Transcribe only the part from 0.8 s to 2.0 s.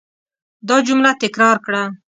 جمله تکرار کړه.